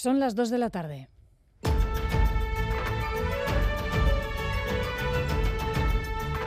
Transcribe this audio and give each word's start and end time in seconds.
Son 0.00 0.20
las 0.20 0.36
2 0.36 0.50
de 0.50 0.58
la 0.58 0.70
tarde. 0.70 1.08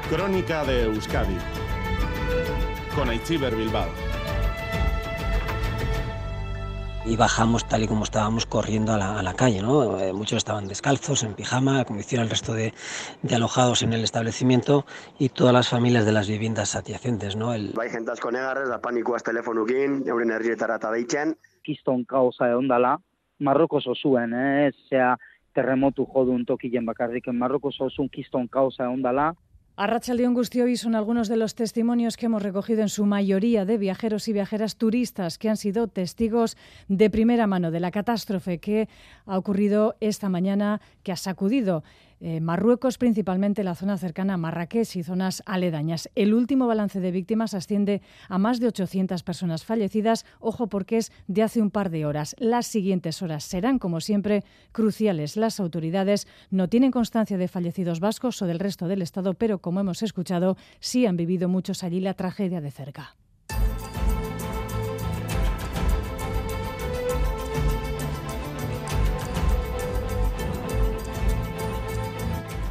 Crónica 0.09 0.63
de 0.63 0.83
Euskadi 0.83 1.35
con 2.95 3.09
Aichiber 3.09 3.53
Bilbao. 3.53 3.89
y 7.03 7.17
bajamos 7.17 7.67
tal 7.67 7.83
y 7.83 7.87
como 7.89 8.05
estábamos 8.05 8.45
corriendo 8.45 8.93
a 8.93 9.21
la, 9.21 9.34
calle. 9.34 9.61
¿no? 9.61 9.99
Eh, 9.99 10.13
muchos 10.13 10.38
estaban 10.38 10.70
descalzos, 10.70 11.23
en 11.23 11.33
pijama, 11.33 11.83
como 11.83 11.99
hicieron 11.99 12.23
el 12.23 12.29
resto 12.29 12.54
de, 12.54 12.73
alojados 13.29 13.81
en 13.81 13.91
el 13.91 14.05
establecimiento 14.05 14.86
y 15.20 15.27
todas 15.27 15.54
las 15.54 15.68
familias 15.68 16.05
de 16.05 16.13
las 16.13 16.29
viviendas 16.29 16.77
adyacentes. 16.77 17.36
¿no? 17.36 17.54
El... 17.54 17.73
Bai 17.73 17.89
jentazko 17.89 18.31
negarrez 18.31 18.70
da 18.70 18.79
panikoaz 18.79 19.23
telefonukin, 19.27 20.05
euren 20.07 20.31
herrietara 20.31 20.79
eta 20.79 20.91
deitzen. 20.95 21.36
Kiston 21.65 22.05
kauza 22.05 22.47
egon 22.47 22.70
dala, 22.71 22.95
Marrokos 23.42 23.88
osuen, 23.88 24.34
eh? 24.34 24.71
zea 24.89 25.16
terremotu 25.54 26.05
jodun 26.05 26.45
tokilen 26.45 26.86
bakarrik, 26.86 27.27
Marrokos 27.34 27.82
osun 27.82 28.09
kiston 28.09 28.48
kauza 28.48 28.86
egon 28.86 29.02
dala, 29.02 29.34
Arrachaldeón 29.77 30.36
Gustiovi 30.36 30.76
son 30.76 30.95
algunos 30.95 31.27
de 31.27 31.38
los 31.38 31.55
testimonios 31.55 32.18
que 32.18 32.27
hemos 32.27 32.44
recogido 32.44 32.82
en 32.82 32.90
su 32.90 33.05
mayoría 33.05 33.66
de 33.66 33.77
viajeros 33.77 34.27
y 34.27 34.34
viajeras 34.34 34.76
turistas 34.76 35.38
que 35.38 35.49
han 35.49 35.58
sido 35.58 35.88
testigos 35.88 36.58
de 36.88 37.09
primera 37.09 37.48
mano 37.48 37.72
de 37.72 37.80
la 37.80 37.90
catástrofe 37.90 38.59
que 38.59 38.90
ha 39.26 39.38
ocurrido 39.38 39.96
esta 40.02 40.30
mañana, 40.30 40.82
que 41.04 41.12
ha 41.12 41.16
sacudido 41.16 41.84
eh, 42.23 42.39
Marruecos, 42.39 42.99
principalmente 42.99 43.63
la 43.63 43.73
zona 43.73 43.98
cercana 43.98 44.35
a 44.35 44.38
Marrakech 44.38 44.95
y 44.95 45.03
zonas 45.03 45.41
aledañas. 45.48 46.07
El 46.13 46.35
último 46.35 46.67
balance 46.67 46.99
de 46.99 47.12
víctimas 47.12 47.55
asciende 47.55 48.03
a 48.29 48.38
más 48.38 48.59
de 48.59 48.67
800 48.67 49.23
personas 49.23 49.66
fallecidas. 49.66 50.26
Ojo 50.39 50.67
porque 50.67 50.98
es 50.98 51.12
de 51.27 51.41
hace 51.41 51.62
un 51.62 51.71
par 51.71 51.89
de 51.89 52.05
horas. 52.05 52.35
Las 52.38 52.67
siguientes 52.67 53.23
horas 53.23 53.43
serán, 53.43 53.79
como 53.79 54.02
siempre, 54.02 54.43
cruciales. 54.71 55.35
Las 55.35 55.59
autoridades 55.59 56.27
no 56.52 56.70
tienen 56.70 56.91
constancia 56.91 57.40
de 57.40 57.48
fallecidos 57.48 57.99
vascos 57.99 58.40
o 58.43 58.46
del 58.46 58.59
resto 58.59 58.87
del 58.87 59.01
Estado, 59.01 59.34
pero 59.34 59.59
como 59.59 59.79
hemos 59.79 60.03
escuchado, 60.03 60.57
sí 60.79 61.07
han 61.07 61.18
vivido 61.18 61.49
muchos 61.49 61.84
allí 61.84 62.01
la 62.01 62.13
tragedia 62.13 62.62
de 62.62 62.70
cerca. 62.70 63.15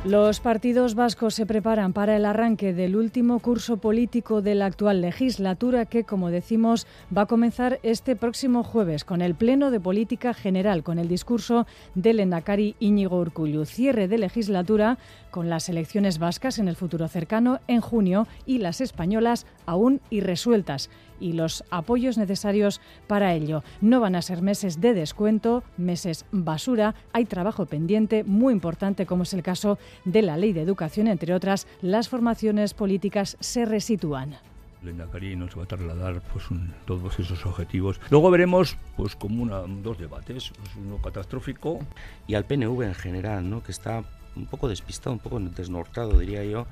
Los 0.06 0.40
partidos 0.40 0.94
vascos 0.94 1.34
se 1.34 1.44
preparan 1.44 1.92
para 1.92 2.16
el 2.16 2.24
arranque 2.24 2.72
del 2.72 2.96
último 2.96 3.38
curso 3.38 3.76
político 3.76 4.40
de 4.40 4.54
la 4.54 4.64
actual 4.64 5.02
legislatura 5.02 5.84
que, 5.84 6.04
como 6.04 6.30
decimos, 6.30 6.86
va 7.14 7.22
a 7.22 7.26
comenzar 7.26 7.80
este 7.82 8.16
próximo 8.16 8.62
jueves 8.64 9.04
con 9.04 9.20
el 9.20 9.34
Pleno 9.34 9.70
de 9.70 9.78
Política 9.78 10.32
General, 10.32 10.82
con 10.82 10.98
el 10.98 11.06
discurso 11.06 11.66
del 11.94 12.20
Endacari 12.20 12.76
Íñigo 12.80 13.18
Urcullu. 13.18 13.66
Cierre 13.66 14.08
de 14.08 14.16
legislatura 14.16 14.96
con 15.30 15.50
las 15.50 15.68
elecciones 15.68 16.18
vascas 16.18 16.58
en 16.58 16.68
el 16.68 16.76
futuro 16.76 17.06
cercano 17.06 17.60
en 17.68 17.82
junio 17.82 18.26
y 18.46 18.56
las 18.56 18.80
españolas 18.80 19.44
aún 19.66 20.00
irresueltas 20.08 20.88
y 21.20 21.34
los 21.34 21.64
apoyos 21.70 22.18
necesarios 22.18 22.80
para 23.06 23.34
ello. 23.34 23.62
No 23.80 24.00
van 24.00 24.16
a 24.16 24.22
ser 24.22 24.42
meses 24.42 24.80
de 24.80 24.94
descuento, 24.94 25.62
meses 25.76 26.24
basura, 26.32 26.94
hay 27.12 27.26
trabajo 27.26 27.66
pendiente 27.66 28.24
muy 28.24 28.52
importante 28.52 29.06
como 29.06 29.22
es 29.22 29.34
el 29.34 29.42
caso 29.42 29.78
de 30.04 30.22
la 30.22 30.36
ley 30.36 30.52
de 30.52 30.62
educación, 30.62 31.06
entre 31.06 31.34
otras, 31.34 31.66
las 31.82 32.08
formaciones 32.08 32.74
políticas 32.74 33.36
se 33.40 33.64
resitúan. 33.64 34.36
Lendakari 34.82 35.36
nos 35.36 35.58
va 35.58 35.64
a 35.64 35.66
trasladar 35.66 36.22
pues, 36.32 36.46
todos 36.86 37.18
esos 37.18 37.44
objetivos. 37.44 38.00
Luego 38.10 38.30
veremos 38.30 38.76
pues 38.96 39.14
como 39.14 39.42
una, 39.42 39.60
dos 39.60 39.98
debates, 39.98 40.52
pues, 40.56 40.70
uno 40.76 40.98
catastrófico. 40.98 41.80
Y 42.26 42.34
al 42.34 42.44
PNV 42.44 42.82
en 42.82 42.94
general, 42.94 43.48
¿no? 43.48 43.62
que 43.62 43.72
está 43.72 44.04
un 44.36 44.46
poco 44.46 44.68
despistado, 44.68 45.12
un 45.12 45.18
poco 45.18 45.38
desnortado, 45.40 46.18
diría 46.18 46.44
yo, 46.44 46.66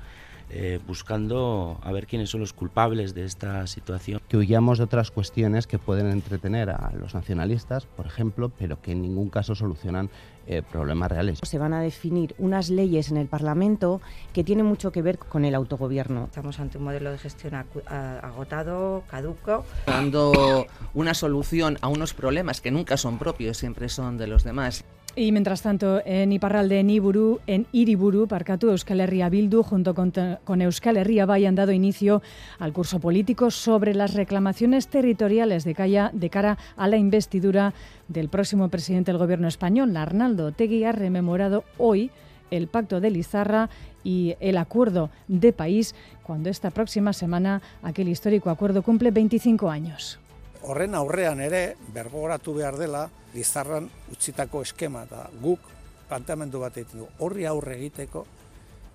eh, 0.49 0.79
buscando 0.87 1.79
a 1.83 1.91
ver 1.91 2.07
quiénes 2.07 2.29
son 2.29 2.41
los 2.41 2.53
culpables 2.53 3.13
de 3.13 3.25
esta 3.25 3.67
situación. 3.67 4.21
Que 4.27 4.37
huyamos 4.37 4.79
de 4.79 4.85
otras 4.85 5.11
cuestiones 5.11 5.67
que 5.67 5.77
pueden 5.77 6.07
entretener 6.07 6.69
a 6.69 6.91
los 6.99 7.13
nacionalistas, 7.13 7.85
por 7.85 8.07
ejemplo, 8.07 8.51
pero 8.57 8.81
que 8.81 8.91
en 8.91 9.01
ningún 9.01 9.29
caso 9.29 9.53
solucionan 9.55 10.09
eh, 10.47 10.63
problemas 10.63 11.11
reales. 11.11 11.39
Se 11.43 11.59
van 11.59 11.73
a 11.73 11.81
definir 11.81 12.33
unas 12.39 12.71
leyes 12.71 13.11
en 13.11 13.17
el 13.17 13.27
Parlamento 13.27 14.01
que 14.33 14.43
tienen 14.43 14.65
mucho 14.65 14.91
que 14.91 15.03
ver 15.03 15.19
con 15.19 15.45
el 15.45 15.53
autogobierno. 15.53 16.25
Estamos 16.25 16.59
ante 16.59 16.79
un 16.79 16.85
modelo 16.85 17.11
de 17.11 17.19
gestión 17.19 17.53
agotado, 17.53 19.03
caduco. 19.11 19.63
Dando 19.85 20.65
una 20.95 21.13
solución 21.13 21.77
a 21.81 21.87
unos 21.87 22.15
problemas 22.15 22.61
que 22.61 22.71
nunca 22.71 22.97
son 22.97 23.19
propios, 23.19 23.57
siempre 23.57 23.89
son 23.89 24.17
de 24.17 24.25
los 24.25 24.43
demás. 24.43 24.83
Y 25.15 25.31
mientras 25.31 25.61
tanto, 25.63 26.01
en 26.05 26.31
Iparralde, 26.31 26.79
en 26.79 26.89
Iburu, 26.89 27.39
en 27.47 27.65
Iriburu, 27.71 28.27
Parcatu, 28.27 28.69
Euskal 28.69 29.01
Herria 29.01 29.27
Bildu, 29.29 29.63
junto 29.63 29.93
con, 29.93 30.13
con 30.43 30.61
Euskal 30.61 30.97
Herria 30.97 31.25
Bay, 31.25 31.45
han 31.45 31.55
dado 31.55 31.71
inicio 31.71 32.21
al 32.59 32.73
curso 32.73 32.99
político 32.99 33.51
sobre 33.51 33.95
las 33.95 34.13
reclamaciones 34.13 34.87
territoriales 34.87 35.63
de, 35.63 36.09
de 36.13 36.29
cara 36.29 36.57
a 36.77 36.87
la 36.87 36.97
investidura 36.97 37.73
del 38.07 38.29
próximo 38.29 38.69
presidente 38.69 39.11
del 39.11 39.19
gobierno 39.19 39.47
español, 39.47 39.97
Arnaldo 39.97 40.51
Tegui, 40.51 40.83
ha 40.83 40.91
rememorado 40.91 41.63
hoy 41.77 42.11
el 42.51 42.67
pacto 42.67 42.99
de 42.99 43.11
Lizarra 43.11 43.69
y 44.03 44.35
el 44.39 44.57
acuerdo 44.57 45.09
de 45.27 45.53
país, 45.53 45.95
cuando 46.23 46.49
esta 46.49 46.71
próxima 46.71 47.13
semana 47.13 47.61
aquel 47.83 48.07
histórico 48.07 48.49
acuerdo 48.49 48.83
cumple 48.83 49.11
25 49.11 49.69
años. 49.69 50.19
Horren 50.67 50.95
aurrean 50.95 51.39
ere, 51.39 51.75
bergoratu 51.93 52.53
behar 52.57 52.77
dela, 52.77 53.07
Lizarran 53.33 53.87
utzitako 54.11 54.63
eskema 54.65 55.03
eta 55.05 55.27
guk 55.41 55.67
planteamendu 56.09 56.59
bat 56.59 56.77
egiten 56.77 57.03
du. 57.03 57.07
Horri 57.23 57.45
aurre 57.45 57.77
egiteko 57.77 58.25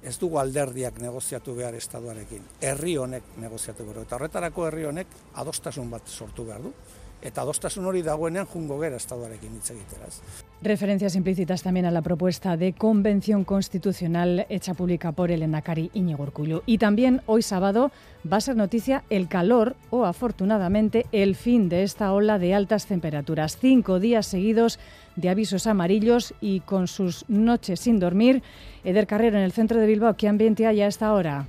ez 0.05 0.17
dugu 0.21 0.39
alderdiak 0.39 0.99
negoziatu 1.01 1.55
behar 1.57 1.77
estatuarekin. 1.79 2.43
Herri 2.61 2.97
honek 3.01 3.37
negoziatu 3.41 3.87
behar. 3.87 4.03
Eta 4.05 4.19
horretarako 4.19 4.67
herri 4.69 4.85
honek 4.91 5.15
adostasun 5.41 5.91
bat 5.91 6.09
sortu 6.09 6.45
behar 6.51 6.67
du. 6.67 6.75
Referencias 10.63 11.17
implícitas 11.17 11.63
también 11.63 11.87
a 11.87 11.91
la 11.91 12.03
propuesta 12.03 12.57
de 12.57 12.73
convención 12.75 13.45
constitucional 13.45 14.47
hecha 14.49 14.75
pública 14.75 15.13
por 15.13 15.31
el 15.31 15.43
Endacari 15.43 15.91
Iñigo 15.95 16.23
Urcullu. 16.23 16.63
Y 16.67 16.79
también 16.79 17.23
hoy 17.27 17.43
sábado 17.43 17.91
va 18.31 18.37
a 18.37 18.41
ser 18.41 18.57
noticia 18.57 19.05
el 19.11 19.29
calor 19.29 19.75
o 19.91 20.05
afortunadamente 20.05 21.07
el 21.13 21.35
fin 21.35 21.69
de 21.69 21.83
esta 21.83 22.13
ola 22.13 22.39
de 22.39 22.55
altas 22.55 22.87
temperaturas. 22.87 23.57
Cinco 23.59 24.01
días 24.01 24.27
seguidos 24.27 24.79
de 25.17 25.29
avisos 25.31 25.67
amarillos 25.67 26.35
y 26.41 26.61
con 26.61 26.89
sus 26.89 27.25
noches 27.29 27.81
sin 27.81 27.99
dormir. 28.01 28.43
Eder 28.85 29.07
Carrero 29.07 29.39
en 29.39 29.45
el 29.45 29.53
centro 29.53 29.81
de 29.81 29.87
Bilbao, 29.87 30.15
¿qué 30.17 30.29
ambiente 30.29 30.67
hay 30.67 30.83
a 30.83 30.87
esta 30.87 31.13
hora? 31.13 31.47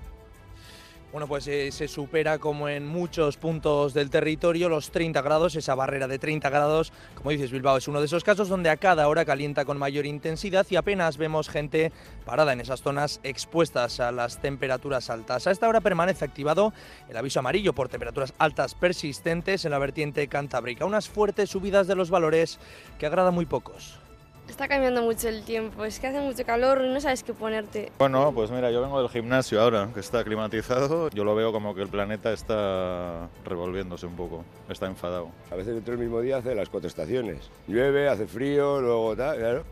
Bueno, 1.16 1.30
pues 1.30 1.48
eh, 1.48 1.72
se 1.72 1.88
supera 1.88 2.40
como 2.40 2.68
en 2.68 2.86
muchos 2.86 3.38
puntos 3.38 3.94
del 3.94 4.10
territorio 4.10 4.68
los 4.68 4.92
30 4.92 5.22
grados, 5.22 5.56
esa 5.56 5.74
barrera 5.74 6.10
de 6.10 6.20
30 6.20 6.50
grados. 6.50 6.92
Como 7.14 7.30
dices, 7.30 7.52
Bilbao 7.52 7.78
es 7.78 7.88
uno 7.88 8.02
de 8.02 8.08
esos 8.08 8.26
casos 8.26 8.50
donde 8.50 8.70
a 8.70 8.76
cada 8.76 9.08
hora 9.08 9.24
calienta 9.24 9.64
con 9.64 9.78
mayor 9.78 10.06
intensidad 10.06 10.68
y 10.70 10.76
apenas 10.76 11.16
vemos 11.16 11.48
gente 11.48 11.94
parada 12.26 12.52
en 12.52 12.60
esas 12.60 12.82
zonas 12.82 13.22
expuestas 13.24 14.02
a 14.02 14.12
las 14.12 14.42
temperaturas 14.42 15.10
altas. 15.10 15.48
A 15.48 15.52
esta 15.52 15.70
hora 15.70 15.80
permanece 15.80 16.26
activado 16.26 16.74
el 17.08 17.16
aviso 17.16 17.40
amarillo 17.40 17.72
por 17.72 17.88
temperaturas 17.88 18.34
altas 18.38 18.76
persistentes 18.76 19.64
en 19.64 19.72
la 19.72 19.80
vertiente 19.80 20.28
cantábrica. 20.28 20.84
Unas 20.84 21.08
fuertes 21.08 21.50
subidas 21.50 21.88
de 21.88 21.96
los 21.96 22.10
valores 22.10 22.60
que 23.00 23.06
agrada 23.06 23.32
muy 23.32 23.46
pocos. 23.46 24.05
Está 24.50 24.68
cambiando 24.68 25.02
mucho 25.02 25.28
el 25.28 25.44
tiempo, 25.44 25.84
es 25.84 26.00
que 26.00 26.08
hace 26.08 26.22
mucho 26.22 26.46
calor 26.46 26.82
y 26.86 26.94
no 26.94 27.02
sabes 27.02 27.24
qué 27.24 27.34
ponerte. 27.34 27.92
Bueno, 27.98 28.32
pues 28.34 28.52
mira, 28.52 28.72
yo 28.72 28.82
vengo 28.82 29.00
del 29.02 29.10
gimnasio 29.10 29.62
ahora, 29.62 29.90
que 29.94 30.00
está 30.00 30.24
climatizado. 30.24 31.10
Yo 31.10 31.24
lo 31.24 31.36
veo 31.36 31.52
como 31.52 31.76
que 31.76 31.82
el 31.82 31.90
planeta 31.90 32.32
está 32.32 33.28
revolviéndose 33.44 34.06
un 34.06 34.16
poco, 34.16 34.46
está 34.70 34.86
enfadado. 34.86 35.30
A 35.52 35.56
veces 35.56 35.74
dentro 35.74 35.94
del 35.96 36.04
mismo 36.04 36.22
día 36.22 36.38
hace 36.38 36.56
las 36.56 36.70
cuatro 36.70 36.88
estaciones. 36.88 37.50
Llueve, 37.68 38.08
hace 38.08 38.28
frío, 38.28 38.80
luego 38.80 39.16
tal, 39.16 39.38
claro. 39.38 39.64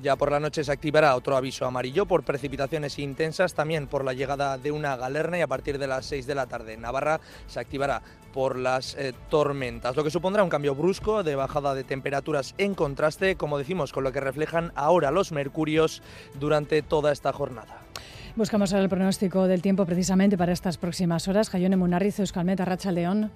Ya 0.00 0.16
por 0.16 0.32
la 0.32 0.40
noche 0.40 0.64
se 0.64 0.72
activará 0.72 1.14
otro 1.14 1.36
aviso 1.36 1.66
amarillo 1.66 2.06
por 2.06 2.24
precipitaciones 2.24 2.98
intensas, 2.98 3.54
también 3.54 3.86
por 3.86 4.04
la 4.04 4.14
llegada 4.14 4.58
de 4.58 4.72
una 4.72 4.96
galerna 4.96 5.38
y 5.38 5.42
a 5.42 5.46
partir 5.46 5.78
de 5.78 5.86
las 5.86 6.06
6 6.06 6.26
de 6.26 6.34
la 6.34 6.46
tarde 6.46 6.72
en 6.72 6.80
Navarra 6.80 7.20
se 7.46 7.60
activará 7.60 8.02
por 8.32 8.58
las 8.58 8.94
eh, 8.94 9.12
tormentas, 9.28 9.94
lo 9.94 10.02
que 10.02 10.10
supondrá 10.10 10.42
un 10.42 10.48
cambio 10.48 10.74
brusco 10.74 11.22
de 11.22 11.36
bajada 11.36 11.74
de 11.74 11.84
temperaturas 11.84 12.54
en 12.58 12.74
contraste, 12.74 13.36
como 13.36 13.58
decimos, 13.58 13.92
con 13.92 14.04
lo 14.04 14.12
que 14.12 14.20
reflejan 14.20 14.72
ahora 14.74 15.10
los 15.10 15.32
mercurios 15.32 16.02
durante 16.40 16.82
toda 16.82 17.12
esta 17.12 17.32
jornada. 17.32 17.82
Buscamos 18.34 18.72
ahora 18.72 18.84
el 18.84 18.88
pronóstico 18.88 19.46
del 19.46 19.60
tiempo 19.60 19.84
precisamente 19.84 20.38
para 20.38 20.52
estas 20.52 20.78
próximas 20.78 21.28
horas. 21.28 21.50
Jayone 21.50 21.76
Munarriz, 21.76 22.18
Euskalmet, 22.18 22.60
Racha 22.60 22.90
León. 22.90 23.30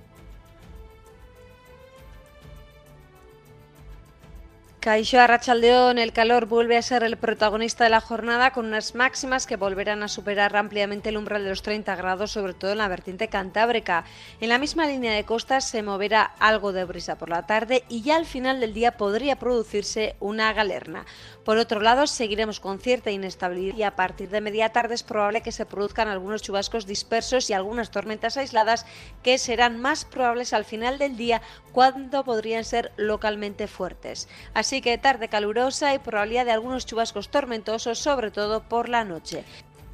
Caixo 4.86 5.18
Arrachaldeón, 5.18 5.98
el 5.98 6.12
calor 6.12 6.46
vuelve 6.46 6.76
a 6.76 6.82
ser 6.82 7.02
el 7.02 7.16
protagonista 7.16 7.82
de 7.82 7.90
la 7.90 8.00
jornada 8.00 8.52
con 8.52 8.66
unas 8.66 8.94
máximas 8.94 9.44
que 9.44 9.56
volverán 9.56 10.04
a 10.04 10.06
superar 10.06 10.56
ampliamente 10.56 11.08
el 11.08 11.16
umbral 11.16 11.42
de 11.42 11.50
los 11.50 11.62
30 11.62 11.96
grados, 11.96 12.30
sobre 12.30 12.54
todo 12.54 12.70
en 12.70 12.78
la 12.78 12.86
vertiente 12.86 13.26
cantábrica. 13.26 14.04
En 14.40 14.48
la 14.48 14.58
misma 14.58 14.86
línea 14.86 15.12
de 15.12 15.24
costas 15.24 15.68
se 15.68 15.82
moverá 15.82 16.22
algo 16.38 16.72
de 16.72 16.84
brisa 16.84 17.18
por 17.18 17.30
la 17.30 17.48
tarde 17.48 17.82
y 17.88 18.02
ya 18.02 18.14
al 18.14 18.26
final 18.26 18.60
del 18.60 18.74
día 18.74 18.96
podría 18.96 19.40
producirse 19.40 20.14
una 20.20 20.52
galerna. 20.52 21.04
Por 21.44 21.58
otro 21.58 21.80
lado, 21.80 22.06
seguiremos 22.06 22.60
con 22.60 22.78
cierta 22.78 23.10
inestabilidad 23.10 23.76
y 23.76 23.82
a 23.82 23.96
partir 23.96 24.28
de 24.28 24.40
media 24.40 24.68
tarde 24.68 24.94
es 24.94 25.02
probable 25.02 25.40
que 25.40 25.50
se 25.50 25.66
produzcan 25.66 26.06
algunos 26.06 26.42
chubascos 26.42 26.86
dispersos 26.86 27.50
y 27.50 27.54
algunas 27.54 27.90
tormentas 27.90 28.36
aisladas 28.36 28.86
que 29.24 29.38
serán 29.38 29.80
más 29.80 30.04
probables 30.04 30.52
al 30.52 30.64
final 30.64 30.98
del 30.98 31.16
día 31.16 31.42
cuando 31.72 32.24
podrían 32.24 32.64
ser 32.64 32.92
localmente 32.96 33.66
fuertes. 33.66 34.28
Así 34.54 34.75
que 34.80 34.98
tarde 34.98 35.28
calurosa 35.28 35.94
y 35.94 35.98
probabilidad 35.98 36.44
de 36.44 36.52
algunos 36.52 36.86
chubascos 36.86 37.28
tormentosos, 37.28 37.98
sobre 37.98 38.30
todo 38.30 38.62
por 38.62 38.88
la 38.88 39.04
noche. 39.04 39.44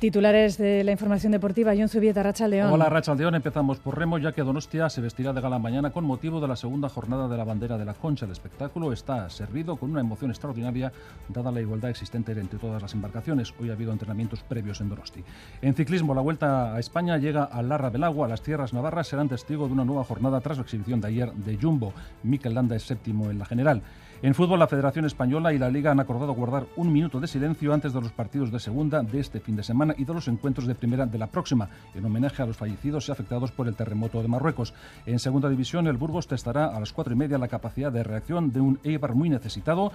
Titulares 0.03 0.59
de 0.59 0.83
la 0.83 0.91
información 0.91 1.31
deportiva, 1.31 1.75
John 1.79 1.89
Zubieta, 1.89 2.25
Racha 2.25 2.49
León. 2.49 2.73
Hola, 2.73 2.89
Racha 2.89 3.15
León. 3.15 3.37
Empezamos 3.37 3.79
por 3.79 3.97
remo, 3.97 4.19
ya 4.19 4.33
que 4.33 4.43
Donostia 4.43 4.91
se 4.91 5.01
vestirá 5.01 5.33
de 5.33 5.41
gala 5.41 5.61
mañana 5.61 5.93
con 5.93 6.05
motivo 6.05 6.41
de 6.41 6.49
la 6.49 6.57
segunda 6.57 6.89
jornada 6.89 7.29
de 7.29 7.37
la 7.37 7.45
bandera 7.45 7.79
de 7.79 7.85
la 7.85 7.95
Concha. 7.95 8.27
El 8.27 8.33
espectáculo 8.33 8.93
está 8.93 9.31
servido 9.31 9.77
con 9.77 9.93
una 9.93 10.01
emoción 10.01 10.33
extraordinaria, 10.33 10.93
dada 11.29 11.53
la 11.53 11.61
igualdad 11.61 11.89
existente 11.89 12.33
entre 12.33 12.59
todas 12.59 12.83
las 12.83 12.95
embarcaciones. 12.95 13.55
Hoy 13.61 13.71
ha 13.71 13.75
habido 13.75 13.93
entrenamientos 13.93 14.43
previos 14.43 14.81
en 14.81 14.89
Donosti. 14.89 15.23
En 15.61 15.77
ciclismo, 15.77 16.17
la 16.17 16.21
vuelta 16.21 16.75
a 16.75 16.81
España 16.81 17.17
llega 17.19 17.45
a 17.45 17.63
Larra 17.63 17.91
del 17.91 18.03
Agua. 18.03 18.27
Las 18.27 18.43
tierras 18.43 18.73
navarras 18.73 19.07
serán 19.07 19.29
testigo 19.29 19.69
de 19.69 19.73
una 19.73 19.85
nueva 19.85 20.03
jornada 20.03 20.41
tras 20.41 20.59
la 20.59 20.65
exhibición 20.65 21.01
de 21.01 21.07
ayer 21.07 21.33
de 21.33 21.57
Jumbo. 21.63 21.93
Mikel 22.25 22.55
Landa 22.55 22.75
es 22.75 22.83
séptimo 22.83 23.31
en 23.31 23.39
la 23.39 23.45
general. 23.45 23.83
En 24.25 24.35
fútbol, 24.37 24.61
la 24.61 24.69
Federación 24.69 25.05
Española 25.05 25.53
y 25.53 25.59
la 25.59 25.69
Liga 25.69 25.91
han 25.91 25.99
acordado 25.99 26.33
guardar 26.33 26.67
un 26.77 26.93
minuto 26.93 27.19
de 27.19 27.27
silencio 27.27 27.75
antes 27.75 27.93
de 27.93 28.01
los 28.01 28.13
partidos 28.13 28.53
de 28.53 28.61
segunda 28.61 29.03
de 29.03 29.19
este 29.19 29.41
fin 29.41 29.57
de 29.57 29.65
semana 29.65 29.97
y 29.99 30.05
de 30.05 30.15
los 30.15 30.29
encuentros 30.29 30.69
de 30.69 30.77
primera 30.77 31.07
de 31.07 31.19
la 31.19 31.27
próxima, 31.27 31.69
en 31.93 32.05
homenaje 32.05 32.41
a 32.41 32.47
los 32.47 32.57
fallecidos 32.57 33.09
y 33.09 33.11
afectados 33.11 33.51
por 33.51 33.67
el 33.67 33.75
terremoto 33.75 34.23
de 34.23 34.29
Marruecos. 34.29 34.75
En 35.07 35.19
segunda 35.19 35.49
división, 35.49 35.89
el 35.89 35.97
Burgos 35.97 36.29
testará 36.29 36.67
a 36.67 36.79
las 36.79 36.93
cuatro 36.93 37.13
y 37.13 37.17
media 37.17 37.37
la 37.37 37.49
capacidad 37.49 37.91
de 37.91 38.05
reacción 38.05 38.53
de 38.53 38.61
un 38.61 38.79
Eibar 38.85 39.17
muy 39.17 39.29
necesitado. 39.29 39.91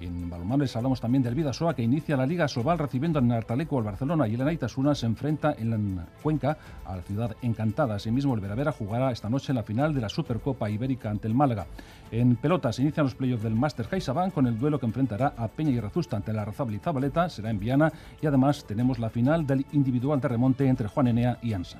En 0.00 0.28
balonmano 0.28 0.64
hablamos 0.74 1.00
también 1.00 1.22
del 1.22 1.36
Vidasoa, 1.36 1.76
que 1.76 1.82
inicia 1.82 2.16
la 2.16 2.26
Liga 2.26 2.48
Sobal 2.48 2.80
recibiendo 2.80 3.20
en 3.20 3.30
Artaleco 3.30 3.78
al 3.78 3.84
Barcelona 3.84 4.26
y 4.26 4.34
el 4.34 4.40
Anaitasuna 4.40 4.96
se 4.96 5.06
enfrenta 5.06 5.54
en 5.56 5.70
la 5.70 6.04
Cuenca 6.20 6.58
a 6.84 6.96
la 6.96 7.02
ciudad 7.02 7.36
encantada. 7.42 7.94
Asimismo, 7.94 8.34
el 8.34 8.40
Veravera 8.40 8.72
jugará 8.72 9.12
esta 9.12 9.30
noche 9.30 9.52
en 9.52 9.56
la 9.56 9.62
final 9.62 9.94
de 9.94 10.00
la 10.00 10.08
Supercopa 10.08 10.68
Ibérica 10.68 11.10
ante 11.10 11.28
el 11.28 11.34
Málaga. 11.34 11.68
En 12.10 12.34
pelotas 12.34 12.80
inician 12.80 13.04
los 13.04 13.14
playoffs 13.14 13.44
del 13.44 13.54
Master 13.68 13.86
CaixaBank 13.86 14.32
con 14.32 14.46
el 14.46 14.58
duelo 14.58 14.80
que 14.80 14.86
enfrentará 14.86 15.34
a 15.36 15.46
Peña 15.46 15.72
y 15.72 15.78
Rezusta 15.78 16.16
ante 16.16 16.32
la 16.32 16.42
Razabal 16.42 16.80
Zabaleta, 16.80 17.28
será 17.28 17.50
en 17.50 17.58
Viana 17.58 17.92
y 18.18 18.26
además 18.26 18.64
tenemos 18.64 18.98
la 18.98 19.10
final 19.10 19.46
del 19.46 19.66
individual 19.72 20.22
de 20.22 20.28
remonte 20.28 20.66
entre 20.66 20.88
Juan 20.88 21.08
Enea 21.08 21.36
y 21.42 21.52
Ansa. 21.52 21.78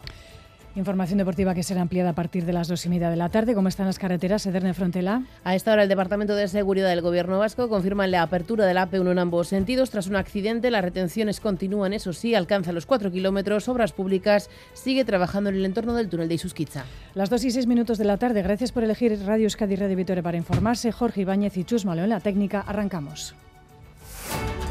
Información 0.78 1.18
deportiva 1.18 1.54
que 1.54 1.64
será 1.64 1.82
ampliada 1.82 2.10
a 2.10 2.12
partir 2.12 2.44
de 2.44 2.52
las 2.52 2.68
dos 2.68 2.86
y 2.86 2.88
media 2.88 3.10
de 3.10 3.16
la 3.16 3.30
tarde. 3.30 3.52
¿Cómo 3.52 3.66
están 3.66 3.86
las 3.86 3.98
carreteras, 3.98 4.46
Ederne 4.46 4.74
Frontela? 4.74 5.24
A 5.42 5.56
esta 5.56 5.72
hora, 5.72 5.82
el 5.82 5.88
Departamento 5.88 6.36
de 6.36 6.46
Seguridad 6.46 6.88
del 6.88 7.02
Gobierno 7.02 7.40
Vasco 7.40 7.68
confirma 7.68 8.06
la 8.06 8.22
apertura 8.22 8.64
del 8.64 8.76
AP1 8.76 9.10
en 9.10 9.18
ambos 9.18 9.48
sentidos. 9.48 9.90
Tras 9.90 10.06
un 10.06 10.14
accidente, 10.14 10.70
las 10.70 10.84
retenciones 10.84 11.40
continúan, 11.40 11.94
eso 11.94 12.12
sí, 12.12 12.36
alcanza 12.36 12.70
los 12.70 12.86
4 12.86 13.10
kilómetros. 13.10 13.68
Obras 13.68 13.92
Públicas 13.92 14.50
sigue 14.72 15.04
trabajando 15.04 15.50
en 15.50 15.56
el 15.56 15.64
entorno 15.64 15.94
del 15.94 16.08
túnel 16.08 16.28
de 16.28 16.36
Isusquiza. 16.36 16.84
Las 17.16 17.28
dos 17.28 17.42
y 17.42 17.50
seis 17.50 17.66
minutos 17.66 17.98
de 17.98 18.04
la 18.04 18.16
tarde. 18.16 18.42
Gracias 18.42 18.70
por 18.70 18.84
elegir 18.84 19.18
Radio 19.26 19.46
Euskadi 19.46 19.74
Radio 19.74 19.96
Vitore 19.96 20.22
para 20.22 20.36
informarse. 20.36 20.92
Jorge 20.92 21.22
Ibáñez 21.22 21.56
y 21.56 21.64
Chus 21.64 21.84
Malo 21.86 22.04
en 22.04 22.10
la 22.10 22.20
técnica. 22.20 22.60
Arrancamos. 22.60 23.34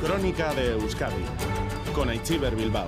Crónica 0.02 0.54
de 0.54 0.72
Euskadi 0.72 1.26
con 1.94 2.08
Aichiber 2.08 2.56
Bilbao. 2.56 2.88